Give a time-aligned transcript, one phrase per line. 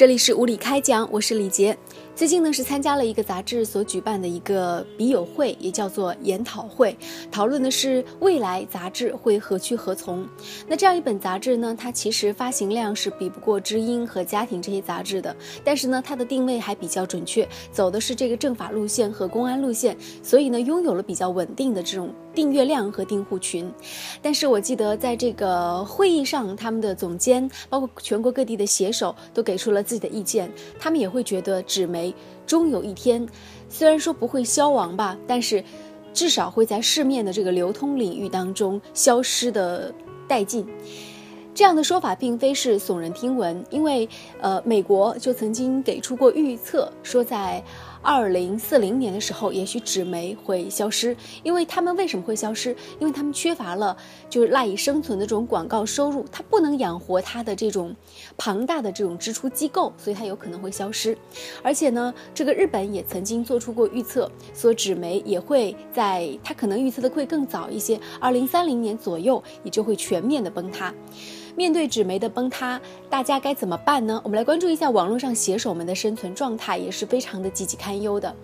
[0.00, 1.76] 这里是无理开讲，我是李杰。
[2.16, 6.96] 最近呢是参加了一个杂志所举办的一个笔友会，也叫做研讨会，
[7.30, 10.26] 讨论的是未来杂志会何去何从。
[10.66, 22.10] 那这样一本杂志呢，它其实发行量是比不过知音和家庭这些杂志的，但是呢，它的定位还比较准确，走的是这个政法路线和公安路线，所以呢，拥有了比较稳定的这种
[22.40, 23.70] 订阅量和订户群。
[24.22, 29.82] 但是我记得在这个会议上，他们的总监包括全国各地的写手都给出了。
[29.82, 32.14] 自己的意见，他们也会觉得纸媒
[32.46, 33.28] 终有一天，
[33.68, 35.62] 虽然说不会消亡吧，但是
[36.14, 39.92] 至少会在市面的这个流通领域当中消失的
[40.26, 40.66] 殆尽。
[41.52, 44.08] 这样的说法并非是耸人听闻，因为
[44.40, 47.62] 呃，美国就曾经给出过预测，说在。
[48.02, 52.74] 二零四零年的时候，也许纸媒会消失，因为他们为什么会消失？
[52.98, 53.94] 因为他们缺乏了
[54.30, 57.94] 就是赖以生存的这种广告收入，它不能养活它的这种
[58.38, 61.16] 庞大的这种支出机构，所以它有可能会消失。
[61.62, 70.94] 而且呢，这个日本也曾经做出过预测，说纸媒也会在它可能预测的会更早一些，二零三零年左右也就会全面的崩塌。
[71.56, 74.20] 面对纸媒的崩塌，大家该怎么办呢？
[74.24, 78.34] 我们来关注一下网络上写手们的生存状态，也是非常的岌岌堪忧的。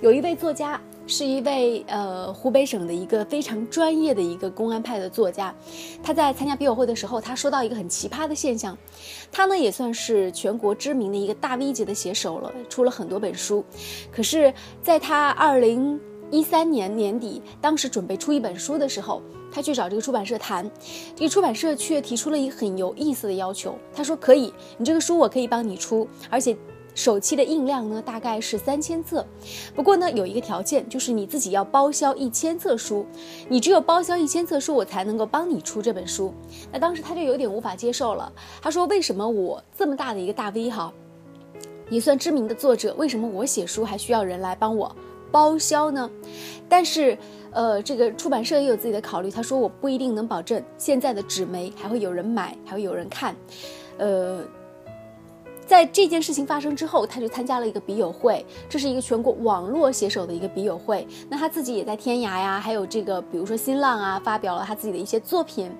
[0.00, 5.54] 有一位作家，是一位呃湖北省的一个非常专业的一个公安派的作家，
[6.02, 8.76] 他在参加笔友会的时候，他说到一个很奇葩的现象，
[9.30, 13.64] 他呢也算是全国知名的一个大 V 级的写手了，出了很多本书，
[14.10, 16.00] 可是在他二零
[16.32, 19.22] 一三年年底，当时准备出一本书的时候。
[19.54, 20.68] 他去找这个出版社谈，
[21.14, 23.76] 这个出版社却提出了一个很有意思的要求。
[23.94, 26.56] 他说：“可以，你这个书我可以帮你出，而且
[26.94, 29.26] 首期的印量呢大概是三千册。
[29.74, 33.04] 不过呢，有一个条件，就是你自己要包销一千册书，
[33.46, 36.32] 你只有包销一千册书，我才能够帮你出这本书。”
[36.72, 38.32] 那当时他就有点无法接受了。
[38.62, 40.90] 他说：“为什么我这么大的一个大 V 哈，
[41.90, 44.96] 也算知名的作者，为什么我写书还需要人来帮我
[45.32, 46.08] 包销呢？”
[46.68, 47.18] 但是。
[47.54, 49.30] 呃，这个出版社也有自己的考虑。
[49.30, 53.36] 他说：“我不一定能保证现在的纸媒还会有人买，还会有人看。”
[54.00, 54.42] 呃，
[55.66, 61.06] 在这件事情发生之后，他就参加了一个笔友会，这是一个全国网络写手的一个笔友会。
[61.28, 65.70] 那他自己也在天涯呀，还有这个比如说新浪啊，发表了他自己的一些作品，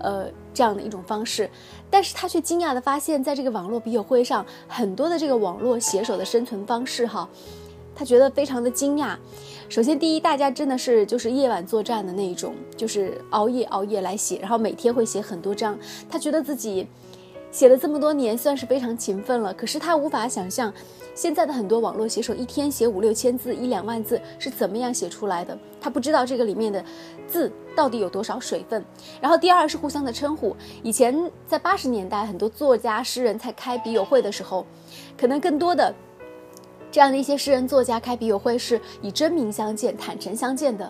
[0.00, 1.48] 呃，这样的一种方式。
[1.88, 7.26] 但是他却惊讶的发现，在这个网络笔友会上，很多的这个网络写手的生存方式，哈。
[7.94, 9.16] 他觉得非常的惊讶。
[9.68, 15.78] 首先，第一，大家真的是就是夜晚作战的那一种，就是熬夜熬夜来写，然后每天会写很多章。
[16.08, 16.86] 他觉得自己
[17.50, 19.54] 写了这么多年，算是非常勤奋了。
[19.54, 20.72] 可是他无法想象，
[21.14, 25.56] 现在的很多网络写手一天写五六千字、一两万字是怎么样写出来的。
[25.80, 26.84] 他不知道这个里面的
[27.26, 28.84] 字到底有多少水分。
[29.20, 30.54] 然后，第二是互相的称呼。
[30.82, 34.66] 以前在八十年代，很多作家诗人在开笔友会的时候，
[35.16, 35.94] 可能更多的。
[36.94, 40.88] 这样的一些诗人作家开笔友会是以真名相见、坦诚相见的，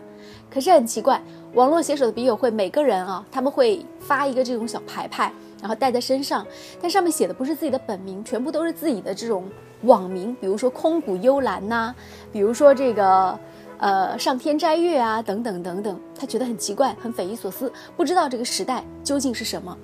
[0.51, 1.19] 可是很奇怪，
[1.55, 5.33] 网络写手的笔友会，每个人啊，他们会发一个这种小牌牌，
[5.63, 6.47] 然后带在身上，
[6.79, 9.45] 但上面写的不是自己的本名，全部都是自己的这种
[9.85, 11.95] 网名，比如说空谷幽兰呐，
[12.31, 13.39] 比如说这个
[13.79, 19.75] 呃上天摘月啊，等等等等，他觉得很奇怪，很匪夷所思，不知道这个时代究竟是什么。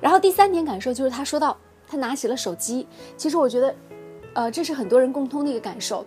[0.00, 1.56] 然后第三点感受就是他说到，
[1.88, 2.86] 他拿起了手机，
[3.16, 3.74] 其实我觉得。
[4.38, 6.06] 呃，这是很多人共通的一个感受。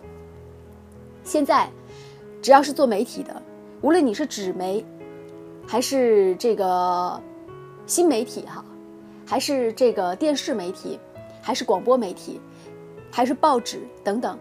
[1.21, 1.69] 现在，
[2.41, 3.41] 只要是做媒体的，
[3.81, 4.85] 无论你是纸媒，
[5.67, 7.21] 还是这个
[7.85, 8.63] 新媒体哈，
[9.25, 10.97] 还是这个电视媒体，
[11.41, 12.39] 还是广播媒体，
[13.11, 14.39] 还是报纸等等，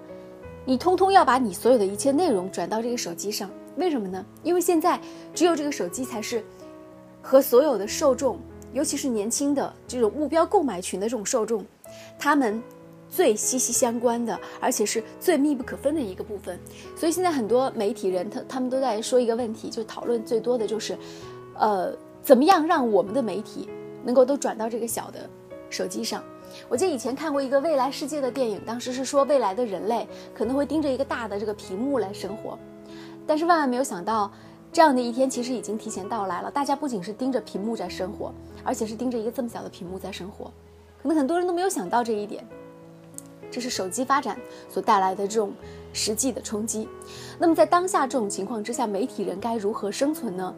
[0.65, 3.51] 你通通要把你所有的一切内容转到这个手机上。
[3.75, 4.25] 为什么呢？
[4.45, 5.01] 因为现在
[5.35, 6.45] 只有这个手机才是
[7.21, 8.39] 和所有的受众，
[8.73, 11.65] 尤其是年轻的这种目标购买群的这种受众，
[12.21, 12.63] 他们。
[13.11, 16.59] 最息息相关的，而且是最密不可分的一个部分。
[16.97, 20.97] 所以现在很多媒体人，他他们都在说一个问题，就讨论最多的就是，
[21.57, 23.69] 呃，怎么样让我们的媒体
[24.05, 25.29] 能够都转到这个小的
[25.69, 26.23] 手机上。
[26.69, 32.59] 我记得以前看过一个未来世界的电影，当时是说未来的人类可能会盯着一个大的这个屏幕来生活，
[33.27, 34.31] 但是万万没有想到，
[34.73, 36.51] 这样的一天其实已经提前到来了。
[36.51, 38.33] 大家不仅是盯着屏幕在生活，
[38.65, 40.53] 而且是盯着一个这么小的屏幕在生活，
[41.03, 42.45] 可能很多人都没有想到这一点。
[43.51, 44.39] 这是手机发展
[44.69, 45.53] 所带来的这种
[45.93, 46.89] 实际的冲击。
[47.39, 50.55] 那么在当下这种情况之下，媒体人该如何生存呢？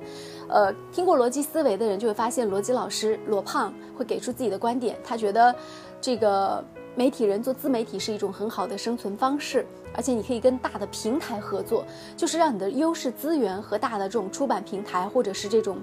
[0.48, 4.98] 呃，听过逻辑思维的人就会发现，逻辑老师罗胖会给出自己的观点。
[5.02, 5.54] 他觉得，
[6.00, 6.62] 这个
[6.94, 9.64] 媒体人做自媒体是一种很好的生存方式，
[9.94, 11.86] 而且你可以跟大的平台合作，
[12.16, 15.78] 就是让你的优势资源和大的这种出版平台或者是这种，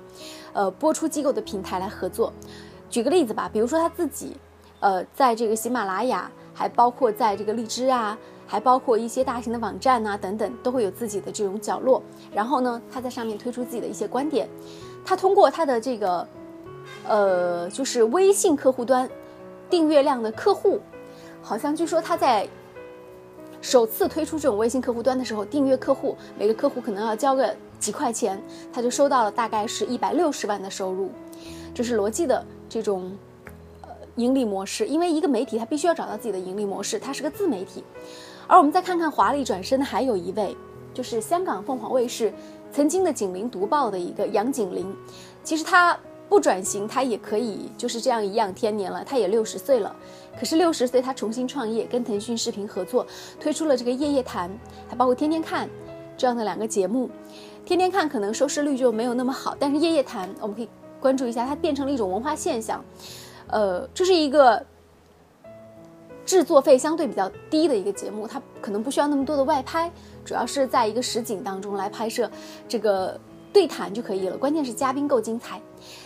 [0.53, 2.31] 呃，播出机构的平台来合作。
[2.91, 4.37] 举个例子吧，比如说他自己，
[4.81, 6.29] 呃，在这个喜马拉雅。
[6.59, 12.03] 还包括在这个荔枝啊，还包括一些大型的网站呐等等，都会有自己的这种角落。
[12.33, 14.45] 然后呢，他在上面推出自己的一些观点。
[15.05, 16.27] 他通过他的这个，
[17.07, 19.09] 呃，就是微信客户端
[19.69, 20.81] 订阅量的客户，
[21.41, 22.45] 好像据说他在
[23.61, 28.37] 首次推出这种微信客户端的时候，订阅客户每个客户可能要交个几块钱，
[28.73, 31.09] 他就收到了大概是一百六十万的收入。
[31.73, 33.09] 这是罗技的这种。
[34.19, 37.83] 盈利模式，因为一个媒体它必须要找到自己的盈利模式，它是个自媒体。
[38.47, 40.55] 而我们再看看华丽转身的还有一位，
[40.93, 42.33] 就是香港凤凰卫视
[42.71, 44.93] 曾经的《警铃读报》的一个杨景林。
[45.43, 49.03] 其实他不转型，他也可以就是这样颐养天年了。
[49.03, 49.95] 他也六十岁了，
[50.37, 53.05] 可是六十岁他重新创业，跟腾讯视频合作，
[53.39, 54.49] 推出了这个《夜夜谈》，
[54.87, 55.67] 还包括《天天看》
[56.17, 57.07] 这样的两个节目。
[57.65, 60.69] 《天天看》可能收视率就没有那么好，但是《夜夜谈》我们可以
[60.99, 62.83] 关注一下，它变成了一种文化现象。
[63.51, 64.63] 呃，这是一个
[66.25, 69.91] 制作费相对比较低的一个节目，它可能不需要那么多的外拍，
[70.23, 72.29] 主要是在一个实景当中来拍摄
[72.67, 73.19] 这个
[73.51, 74.37] 对谈就可以了。
[74.37, 75.59] 关键是嘉宾够精彩，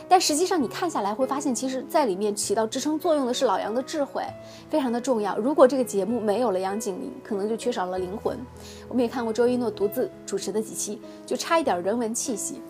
[0.08, 4.24] 但实际上你看下来会发现，其实在里面起到支撑作用的是老杨的智慧，
[4.70, 5.38] 非常的重要。
[5.38, 8.40] 如果这个节目没有了杨景林，可能就缺少了灵魂。
[8.88, 12.62] 我们也看过周一诺独自主持的几期，就差一点人文气息。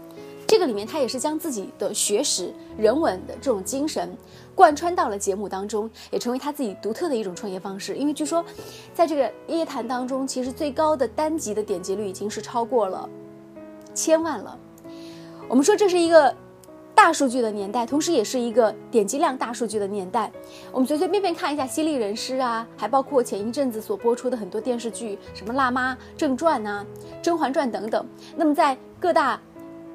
[0.54, 4.16] 这个里面他也是将自己的学识、人文的这种精神
[4.54, 7.96] 贯穿到了节目当中，也成为他自己独特的一种创业方式。
[7.96, 8.46] 因为据说，
[8.94, 13.10] 在这个夜谈当中，其实最高的单集的点击率已经是超过了
[13.96, 14.56] 千万了。
[15.48, 16.32] 我们说这是一个
[16.94, 20.32] 大数据的年代，同时也是一个点击量大数据的年代。
[20.72, 26.86] 我们随随便便看一下《犀利人师》啊，还包括前一阵子所播出的很多电视剧，什么《辣妈正传》呐，
[27.24, 28.06] 《甄嬛传》等等。
[28.36, 29.42] 那么在各大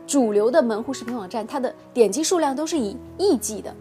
[0.08, 3.72] 主流的门户视频网站，它的点击数量都是以亿计的，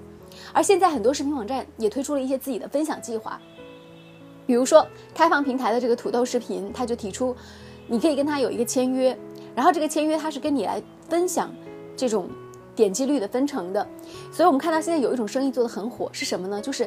[0.52, 3.40] 而现在很多视频网站也推出了一些自己的分享计划，
[4.46, 4.86] 比如说
[5.16, 7.34] 开放平台的这个土豆视频，它就提出，
[7.88, 9.18] 你可以跟他有一个签约，
[9.56, 11.50] 然后这个签约它是跟你来分享
[11.96, 12.28] 这种
[12.76, 13.88] 点击率的分成的，
[14.30, 16.60] 所以我们看到现在有一种生意做得很火，是什么呢？
[16.62, 16.86] 就是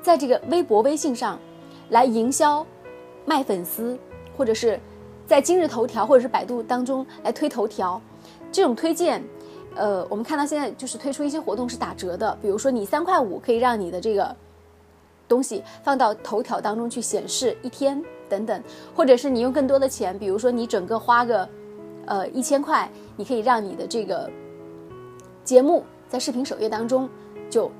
[0.00, 1.38] 在这个微博、微信上
[1.90, 2.66] 来营销
[3.26, 3.98] 卖粉丝，
[4.34, 4.80] 或者是
[5.26, 8.00] 在今日头条或者是百度当中来推头条。
[8.50, 9.22] 这种推荐，
[9.74, 14.34] 呃，我们看到现在就是推出一些活动是打折的，比如说你三块五可以让你的这个
[15.28, 18.62] 东西放到头条当中去显示一天等等，
[18.94, 21.48] 或者是你用更多的钱，比如说你整个花个
[22.06, 24.30] 呃一千块，你可以让你的这个
[25.44, 27.08] 节目在视频首页当中
[27.50, 27.70] 就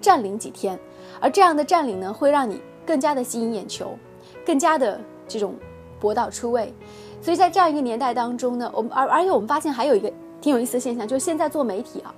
[0.00, 0.78] 占领几天，
[1.20, 3.98] 而这样的占领呢，会让你更加的吸引眼球，
[4.46, 5.54] 更加的这种
[5.98, 6.72] 博到出位。
[7.20, 10.10] 所以在这样一个年代当中呢，我们而而且我们发现还有一个
[10.40, 12.14] 挺有意思的现象，就是现在做媒体啊，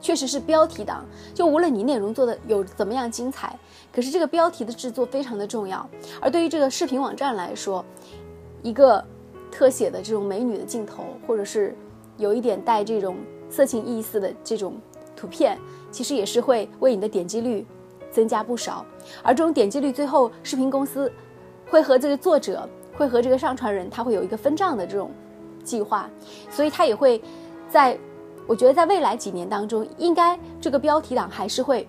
[0.00, 1.04] 确实是标题党。
[1.32, 3.56] 就无论你内容做的有怎么样精彩，
[3.92, 5.88] 可是这个标题的制作非常的重要。
[6.20, 7.84] 而对于这个视频网站来说，
[8.62, 9.02] 一个
[9.52, 11.74] 特写的这种美女的镜头，或者是
[12.18, 13.16] 有一点带这种
[13.48, 14.74] 色情意思的这种
[15.16, 15.56] 图片，
[15.92, 17.64] 其实也是会为你的点击率
[18.10, 18.84] 增加不少。
[19.22, 21.10] 而这种点击率最后视频公司
[21.70, 22.68] 会和这个作者。
[23.00, 25.10] 会和这个上传人，他会有一个分账的这种
[25.64, 26.10] 计划，
[26.50, 27.22] 所以他也会
[27.66, 27.98] 在，
[28.46, 31.88] 我觉得在未来几年当中，应该这个标题党还是会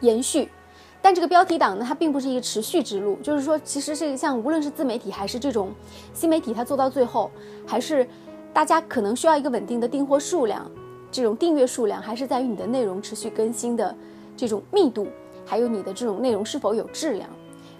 [0.00, 0.50] 延续，
[1.00, 5.72] 但这个标题党呢，它并不是一个持续之路，就是说，其实是像无论是自媒体还是这种
[6.12, 7.30] 新媒体，它做到最后，
[7.66, 8.06] 还是
[8.52, 10.70] 大家可能需要一个稳定的订货数量，
[11.10, 13.96] 这种订阅数量，还是在于你的内容持续更新的
[14.36, 15.06] 这种密度，
[15.46, 17.26] 还有你的这种内容是否有质量。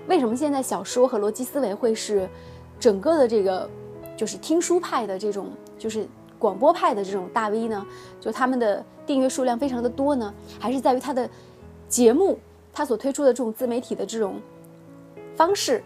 [0.06, 2.28] 为什么现在小说和逻辑思维会是
[2.78, 3.68] 整个的这个
[4.16, 6.06] 就是听书派的这种就是
[6.38, 7.86] 广播派的这种大 V 呢？
[8.20, 10.32] 就他们的订阅数量非常的多呢？
[10.60, 11.28] 还是在于他的
[11.88, 12.38] 节目，
[12.72, 14.34] 他所推出的这种自媒体的这种
[15.34, 15.82] 方式，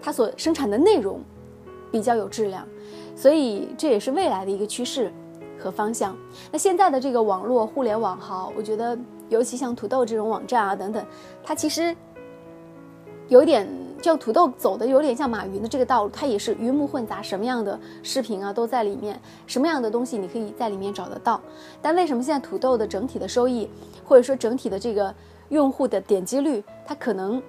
[0.00, 1.20] 他所生产的内容
[1.90, 2.66] 比较有质量，
[3.14, 5.12] 所以这也是未来的一个趋势
[5.58, 6.16] 和方向。
[6.50, 11.04] 那现在的这个网络互联网哈，我觉得尤其像土豆这种网站啊等等，
[11.44, 11.94] 它其实。
[13.28, 13.66] 有点
[14.00, 21.40] 就土豆走的有点像马云的这个道路，它也是鱼目混杂，什么样的视频啊都在里面，什么样的东西你可以在里面找得到。
[21.80, 23.68] 但为什么现在土豆的整体的收益，
[24.04, 25.14] 或者说整体的这个
[25.48, 27.42] 用户的点击率，它可能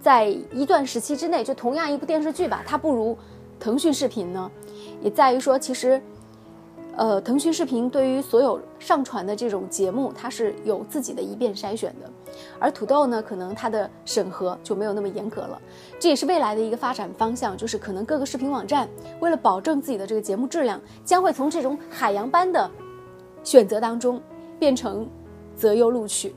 [0.00, 3.16] 在一段时期之内，就同样一部电视剧吧，它不如
[3.58, 4.50] 腾讯视频呢？
[5.02, 6.00] 也在于说，其实。
[6.98, 12.10] 呃，腾讯视频对于所有上传的这种节目，它是有自己的一遍筛选的，
[12.58, 15.60] 而土豆呢，可能它的审核就没有那么严格了。
[15.98, 18.88] 这也是未来的一个发展方向，就是可能各个视频网站
[19.20, 22.70] 为了保证自己的这个节目质量，将会从这种海洋般的
[23.42, 24.20] 选择当中
[24.58, 25.08] 变成
[25.54, 26.34] 择优录取。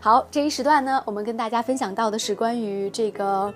[0.00, 3.54] 好，这一时段呢，我们跟大家分享到的是关于这个，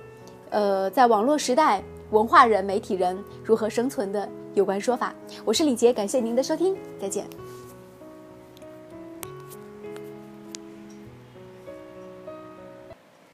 [0.51, 5.13] 呃，在网络时代，文化人、媒体人如何生存的有关说法。
[5.45, 7.27] 我是李杰，感谢您的收听，再见。